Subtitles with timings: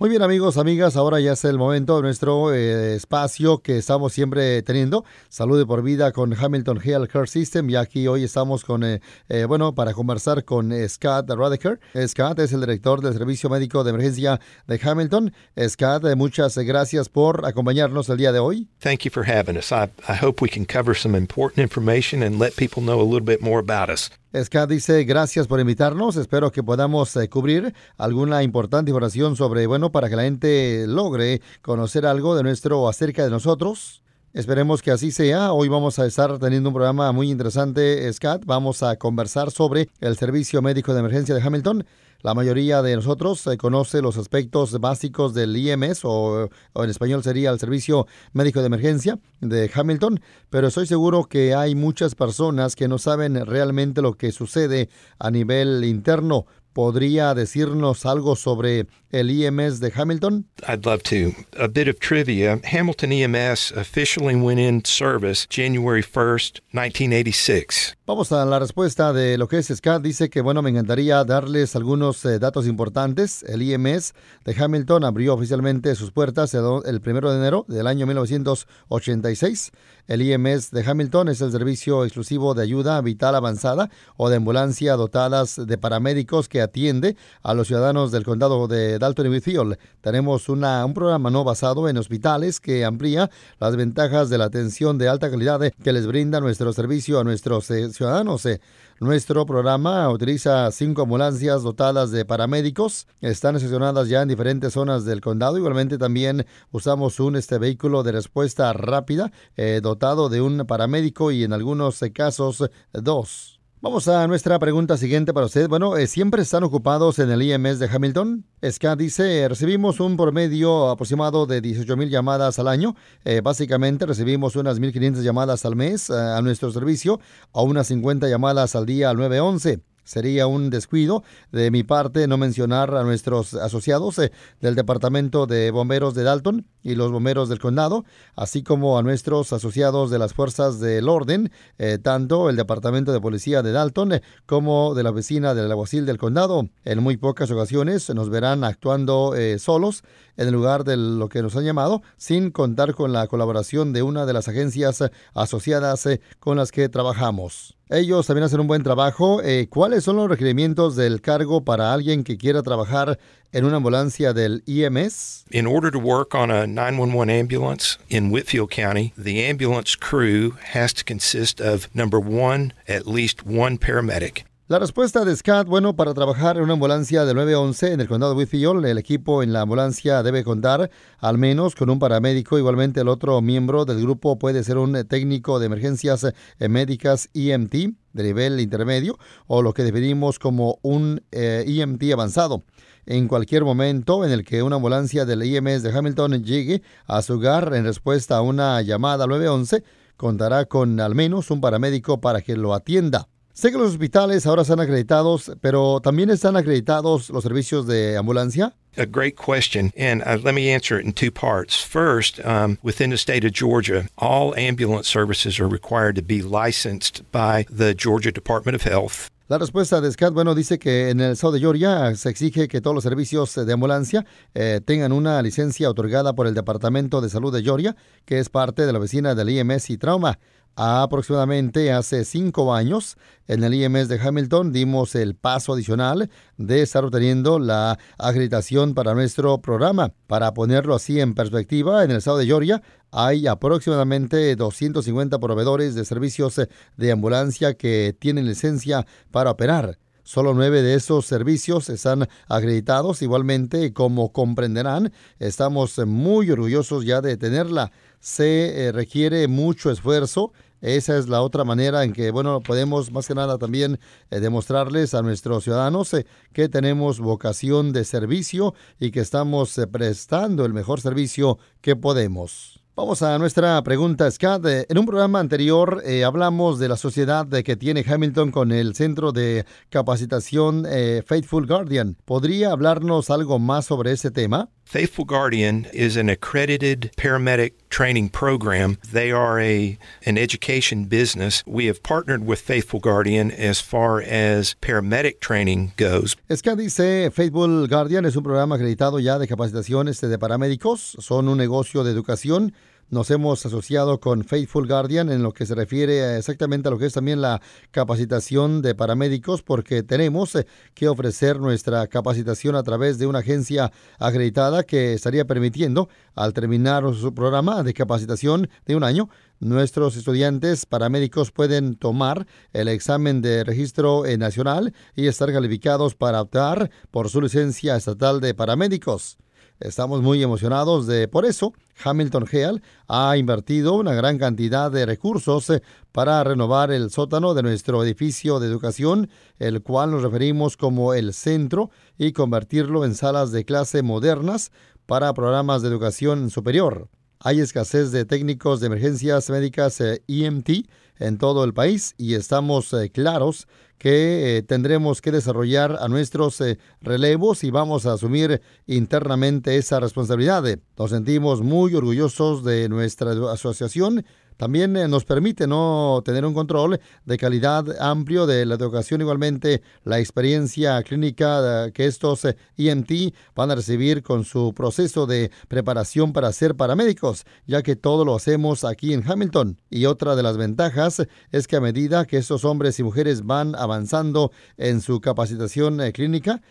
[0.00, 4.12] Muy bien amigos, amigas, ahora ya es el momento de nuestro eh, espacio que estamos
[4.12, 8.64] siempre teniendo, Salud de por Vida con Hamilton Health Care System y aquí hoy estamos
[8.64, 11.78] con, eh, eh, bueno, para conversar con Scott Radiker.
[12.08, 15.32] Scott es el director del Servicio Médico de Emergencia de Hamilton.
[15.68, 18.68] Scott, muchas gracias por acompañarnos el día de hoy.
[18.80, 19.70] Thank you for having us.
[19.70, 23.24] I, I hope we can cover some important information and let people know a little
[23.24, 24.10] bit more about us.
[24.42, 26.16] Scott dice, gracias por invitarnos.
[26.16, 31.40] Espero que podamos eh, cubrir alguna importante información sobre, bueno, para que la gente logre
[31.62, 34.03] conocer algo de nuestro acerca de nosotros.
[34.34, 35.52] Esperemos que así sea.
[35.52, 38.42] Hoy vamos a estar teniendo un programa muy interesante, Scott.
[38.44, 41.86] Vamos a conversar sobre el Servicio Médico de Emergencia de Hamilton.
[42.20, 47.50] La mayoría de nosotros eh, conoce los aspectos básicos del IMS o, en español sería
[47.50, 50.18] el Servicio Médico de Emergencia de Hamilton,
[50.50, 54.88] pero estoy seguro que hay muchas personas que no saben realmente lo que sucede
[55.20, 56.46] a nivel interno.
[56.74, 60.48] ¿Podría decirnos algo sobre el EMS de Hamilton?
[60.66, 61.32] I'd love to.
[61.56, 62.60] A bit of trivia.
[62.64, 67.96] Hamilton EMS officially went in service January 1st, 1986.
[68.06, 70.02] Vamos a la respuesta de lo que es Scott.
[70.02, 73.44] Dice que, bueno, me encantaría darles algunos eh, datos importantes.
[73.44, 74.12] El IMS
[74.44, 79.70] de Hamilton abrió oficialmente sus puertas el 1 de enero del año 1986.
[80.06, 84.96] El IMS de Hamilton es el servicio exclusivo de ayuda vital avanzada o de ambulancia
[84.96, 89.78] dotadas de paramédicos que atiende a los ciudadanos del condado de Dalton y Whitfield.
[90.00, 94.98] Tenemos una, un programa no basado en hospitales que amplía las ventajas de la atención
[94.98, 98.44] de alta calidad que les brinda nuestro servicio a nuestros eh, ciudadanos.
[98.46, 98.60] Eh.
[99.00, 103.06] Nuestro programa utiliza cinco ambulancias dotadas de paramédicos.
[103.20, 105.58] Están estacionadas ya en diferentes zonas del condado.
[105.58, 111.44] Igualmente también usamos un este vehículo de respuesta rápida eh, dotado de un paramédico y
[111.44, 113.53] en algunos casos dos.
[113.84, 115.68] Vamos a nuestra pregunta siguiente para usted.
[115.68, 118.46] Bueno, eh, ¿siempre están ocupados en el IMS de Hamilton?
[118.70, 122.96] Scott dice, recibimos un promedio aproximado de 18 mil llamadas al año.
[123.26, 127.20] Eh, básicamente recibimos unas 1.500 llamadas al mes eh, a nuestro servicio,
[127.52, 129.82] a unas 50 llamadas al día al 911.
[130.04, 135.70] Sería un descuido de mi parte no mencionar a nuestros asociados eh, del Departamento de
[135.70, 138.04] Bomberos de Dalton y los bomberos del condado,
[138.36, 143.20] así como a nuestros asociados de las fuerzas del orden, eh, tanto el Departamento de
[143.20, 146.68] Policía de Dalton eh, como de la vecina del alguacil del condado.
[146.84, 150.02] En muy pocas ocasiones nos verán actuando solos
[150.36, 154.02] en el lugar de lo que nos han llamado, sin contar con la colaboración de
[154.02, 156.08] una de las agencias asociadas
[156.40, 157.76] con las que trabajamos.
[157.90, 159.42] Ellos también hacen un buen trabajo.
[159.42, 163.18] Eh, ¿Cuáles son los requerimientos del cargo para alguien que quiera trabajar
[163.52, 165.44] en una ambulancia del EMS?
[165.50, 170.94] In order to work on a 911 ambulance in Whitfield County, the ambulance crew has
[170.94, 174.44] to consist of number one, at least one paramedic.
[174.66, 178.32] La respuesta de Scott, bueno, para trabajar en una ambulancia de 911 en el condado
[178.32, 182.56] de Whitfield, el equipo en la ambulancia debe contar al menos con un paramédico.
[182.56, 187.74] Igualmente, el otro miembro del grupo puede ser un técnico de emergencias eh, médicas EMT
[188.14, 192.62] de nivel intermedio o lo que definimos como un EMT eh, e avanzado.
[193.04, 197.34] En cualquier momento en el que una ambulancia del IMS de Hamilton llegue a su
[197.34, 199.84] hogar en respuesta a una llamada 911,
[200.16, 203.28] contará con al menos un paramédico para que lo atienda.
[203.56, 208.74] Sé que los hospitales ahora están acreditados, pero también están acreditados los servicios de ambulancia.
[208.96, 211.80] A great question, and uh, let me answer it in two parts.
[211.80, 217.22] First, um, within the state of Georgia, all ambulance services are required to be licensed
[217.30, 219.30] by the Georgia Department of Health.
[219.46, 222.80] La respuesta de Scott, bueno, dice que en el estado de Georgia se exige que
[222.80, 227.54] todos los servicios de ambulancia eh, tengan una licencia otorgada por el Departamento de Salud
[227.54, 227.94] de Georgia,
[228.24, 230.38] que es parte de la vecina del IMS y Trauma.
[230.76, 237.04] Aproximadamente hace cinco años, en el IMS de Hamilton dimos el paso adicional de estar
[237.04, 240.12] obteniendo la acreditación para nuestro programa.
[240.26, 246.04] Para ponerlo así en perspectiva, en el estado de Georgia hay aproximadamente 250 proveedores de
[246.04, 246.60] servicios
[246.96, 249.98] de ambulancia que tienen licencia para operar.
[250.26, 253.20] Solo nueve de esos servicios están acreditados.
[253.20, 257.92] Igualmente, como comprenderán, estamos muy orgullosos ya de tenerla.
[258.20, 260.54] Se eh, requiere mucho esfuerzo
[260.84, 263.98] esa es la otra manera en que, bueno, podemos más que nada también
[264.30, 269.86] eh, demostrarles a nuestros ciudadanos eh, que tenemos vocación de servicio y que estamos eh,
[269.86, 272.84] prestando el mejor servicio que podemos.
[272.96, 274.64] Vamos a nuestra pregunta, Scott.
[274.66, 278.94] Eh, en un programa anterior eh, hablamos de la sociedad que tiene Hamilton con el
[278.94, 282.16] centro de capacitación eh, Faithful Guardian.
[282.24, 284.70] ¿Podría hablarnos algo más sobre ese tema?
[284.84, 288.98] Faithful Guardian is an accredited paramedic training program.
[289.12, 289.96] They are a
[290.26, 291.62] an education business.
[291.64, 296.34] We have partnered with Faithful Guardian as far as paramedic training goes.
[296.50, 301.16] Scott dice, Faithful Guardian es un programa acreditado ya de capacitación este, de paramédicos.
[301.20, 302.72] Son un negocio de educación
[303.10, 307.06] nos hemos asociado con Faithful Guardian en lo que se refiere exactamente a lo que
[307.06, 307.60] es también la
[307.90, 313.92] capacitación de paramédicos, porque tenemos eh, que ofrecer nuestra capacitación a través de una agencia
[314.18, 319.28] acreditada que estaría permitiendo, al terminar su programa de capacitación de un año,
[319.60, 326.42] Nuestros estudiantes paramédicos pueden tomar el examen de registro eh, nacional y estar calificados para
[326.42, 329.38] optar por su licencia estatal de paramédicos.
[329.80, 331.72] Estamos muy emocionados de por eso
[332.04, 335.82] Hamilton Heal ha invertido una gran cantidad de recursos eh,
[336.12, 339.28] para renovar el sótano de nuestro edificio de educación,
[339.58, 344.70] el cual nos referimos como el centro, y convertirlo en salas de clase modernas
[345.06, 347.08] para programas de educación superior.
[347.40, 350.84] Hay escasez de técnicos de emergencias médicas EMT eh, e
[351.18, 353.68] en todo el país y estamos eh, claros
[353.98, 356.62] que eh, tendremos que desarrollar a nuestros
[357.00, 360.64] relevos y vamos a asumir internamente esa responsabilidad.
[360.98, 364.24] Nos sentimos muy orgullosos de nuestra asociación
[364.56, 369.82] también eh, nos permite no tener un control de calidad amplio de la educación, igualmente
[370.04, 372.44] la experiencia clínica eh, que estos
[372.76, 377.96] EMT eh, van a recibir con su proceso de preparación para ser paramédicos, ya que
[377.96, 379.78] todo lo hacemos aquí en Hamilton.
[379.90, 383.74] Y otra de las ventajas es que a medida que estos hombres y mujeres van
[383.74, 386.62] avanzando en su capacitación clínica,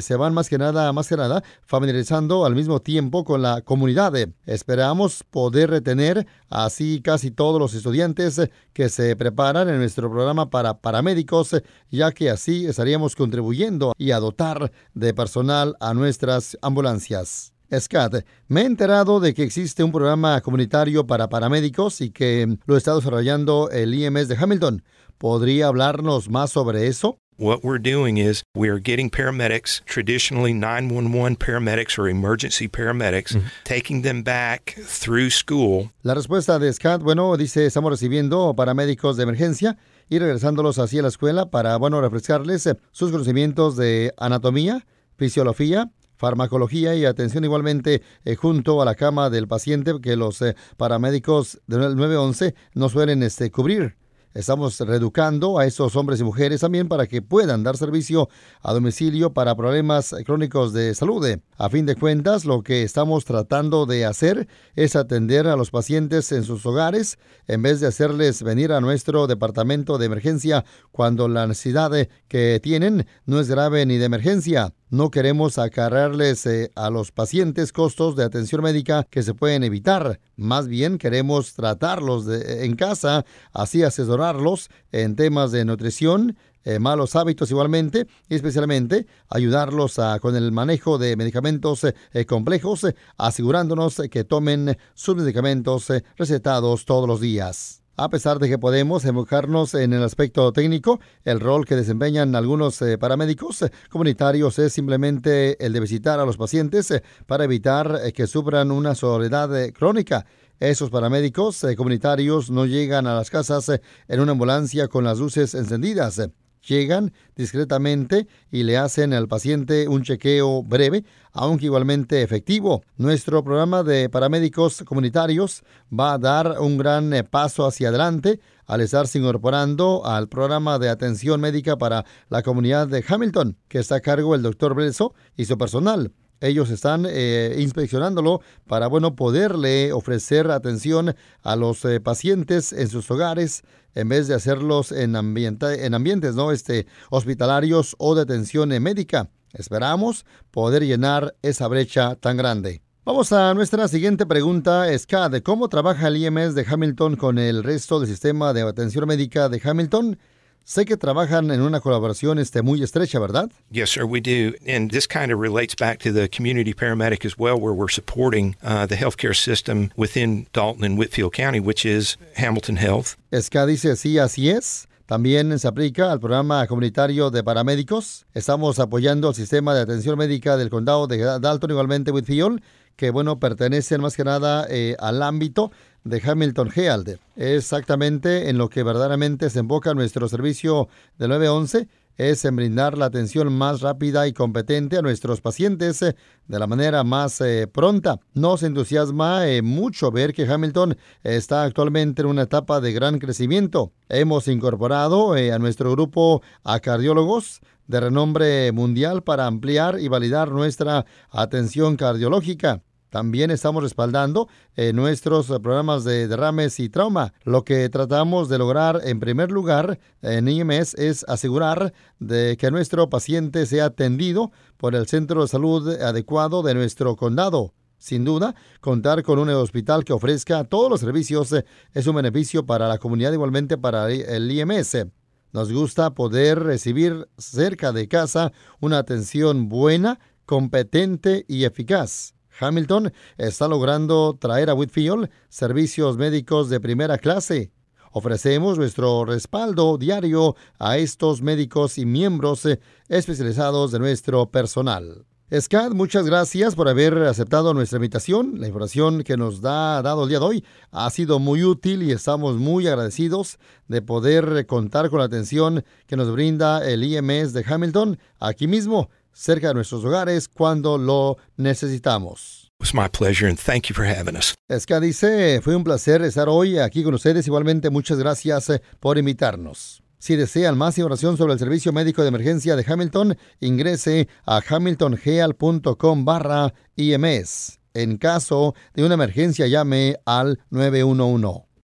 [0.00, 4.12] se van más que nada, más que nada, familiarizando al mismo tiempo con la comunidad.
[4.46, 8.40] Esperamos poder retener así casi todos los estudiantes
[8.72, 11.56] que se preparan en nuestro programa para paramédicos,
[11.90, 17.52] ya que así estaríamos contribuyendo y a dotar de personal a nuestras ambulancias.
[17.80, 22.76] Scott, me he enterado de que existe un programa comunitario para paramédicos y que lo
[22.76, 24.82] está desarrollando el IMS de Hamilton.
[25.16, 27.21] ¿Podría hablarnos más sobre eso?
[27.38, 33.46] What we're doing is we are getting paramedics, traditionally 911 paramedics or emergency paramedics, mm-hmm.
[33.64, 35.90] taking them back through school.
[36.02, 39.78] La respuesta de Scott, bueno, dice, estamos recibiendo paramédicos de emergencia
[40.10, 44.86] y regresándolos así a la escuela para, bueno, refrescarles eh, sus conocimientos de anatomía,
[45.16, 50.54] fisiología, farmacología y atención igualmente eh, junto a la cama del paciente que los eh,
[50.76, 53.96] paramédicos del 911 no suelen este, cubrir.
[54.34, 58.30] Estamos reeducando a esos hombres y mujeres también para que puedan dar servicio
[58.62, 61.26] a domicilio para problemas crónicos de salud.
[61.58, 66.32] A fin de cuentas, lo que estamos tratando de hacer es atender a los pacientes
[66.32, 71.46] en sus hogares en vez de hacerles venir a nuestro departamento de emergencia cuando la
[71.46, 71.90] necesidad
[72.28, 74.72] que tienen no es grave ni de emergencia.
[74.92, 80.20] No queremos acarrearles eh, a los pacientes costos de atención médica que se pueden evitar.
[80.36, 83.24] Más bien queremos tratarlos en casa,
[83.54, 90.52] así asesorarlos en temas de nutrición, eh, malos hábitos igualmente, y especialmente ayudarlos con el
[90.52, 92.86] manejo de medicamentos eh, complejos,
[93.16, 97.81] asegurándonos que tomen sus medicamentos recetados todos los días.
[97.96, 102.80] A pesar de que podemos enfocarnos en el aspecto técnico, el rol que desempeñan algunos
[102.80, 108.10] eh, paramédicos eh, comunitarios es simplemente el de visitar a los pacientes eh, para evitar
[108.14, 110.24] que sufran una soledad crónica.
[110.58, 113.68] Esos paramédicos comunitarios no llegan a las casas
[114.08, 116.18] en una ambulancia con las luces encendidas
[116.66, 122.82] llegan discretamente y le hacen al paciente un chequeo breve, aunque igualmente efectivo.
[122.96, 128.80] Nuestro programa de paramédicos comunitarios va a dar un gran eh, paso hacia adelante al
[128.80, 134.00] estarse incorporando al programa de atención médica para la comunidad de Hamilton, que está a
[134.00, 140.50] cargo el doctor Breso y su personal ellos están eh, inspeccionándolo para bueno poderle ofrecer
[140.50, 143.62] atención a los eh, pacientes en sus hogares
[143.94, 149.30] en vez de hacerlos en, en ambientes no este hospitalarios o de atención médica.
[149.52, 152.82] Esperamos poder llenar esa brecha tan grande.
[153.04, 154.88] Vamos a nuestra siguiente pregunta,
[155.28, 159.48] de ¿Cómo trabaja el IMS de Hamilton con el resto del sistema de atención médica
[159.48, 160.18] de Hamilton?
[160.64, 163.50] Sé que trabajan en una colaboración este, muy estrecha, ¿verdad?
[163.70, 164.54] Yes, sir, we do.
[164.66, 168.54] And this kind of relates back to the community paramedic as well, where we're supporting
[168.62, 173.16] uh, the healthcare system within Dalton and Whitfield County, which is Hamilton Health.
[173.32, 174.86] Esca dice, sí, así es.
[175.06, 178.24] También se aplica al programa comunitario de paramédicos.
[178.32, 182.62] Estamos apoyando el sistema de atención médica del condado de Dalton, igualmente Whitfield,
[182.96, 185.72] que, bueno, pertenecen más que nada eh, al ámbito
[186.04, 187.20] de Hamilton Health.
[187.36, 193.06] Exactamente en lo que verdaderamente se enfoca nuestro servicio de 911 es en brindar la
[193.06, 196.14] atención más rápida y competente a nuestros pacientes eh,
[196.46, 198.20] de la manera más eh, pronta.
[198.34, 203.92] Nos entusiasma eh, mucho ver que Hamilton está actualmente en una etapa de gran crecimiento.
[204.08, 211.06] Hemos incorporado a nuestro grupo a cardiólogos de renombre mundial para ampliar y validar nuestra
[211.30, 212.82] atención cardiológica.
[213.12, 217.34] También estamos respaldando eh, nuestros programas de derrames y trauma.
[217.44, 223.10] Lo que tratamos de lograr en primer lugar en IMS es asegurar de que nuestro
[223.10, 227.74] paciente sea atendido por el centro de salud adecuado de nuestro condado.
[227.98, 232.64] Sin duda, contar con un hospital que ofrezca todos los servicios eh, es un beneficio
[232.64, 235.06] para la comunidad, igualmente para el IMS.
[235.52, 242.32] Nos gusta poder recibir cerca de casa una atención buena, competente y eficaz.
[242.58, 247.72] Hamilton está logrando traer a Whitfield servicios médicos de primera clase.
[248.12, 252.68] Ofrecemos nuestro respaldo diario a estos médicos y miembros
[253.08, 255.24] especializados de nuestro personal.
[255.60, 258.54] Scott, muchas gracias por haber aceptado nuestra invitación.
[258.58, 262.12] La información que nos ha dado el día de hoy ha sido muy útil y
[262.12, 267.64] estamos muy agradecidos de poder contar con la atención que nos brinda el IMS de
[267.66, 272.70] Hamilton aquí mismo cerca de nuestros hogares cuando lo necesitamos.
[272.80, 274.54] It was my pleasure and thank you for having us.
[274.68, 277.46] Esca dice, fue un placer estar hoy aquí con ustedes.
[277.46, 280.02] Igualmente, muchas gracias eh, por invitarnos.
[280.18, 286.24] Si desean más información sobre el servicio médico de emergencia de Hamilton, ingrese a hamiltongeal.com
[286.24, 287.80] barra IMS.
[287.94, 291.71] En caso de una emergencia, llame al 911.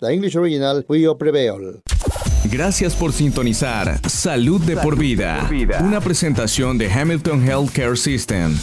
[0.00, 1.82] The English Original, We Prevail.
[2.50, 5.50] Gracias por sintonizar Salud de por vida,
[5.80, 8.56] una presentación de Hamilton Healthcare System.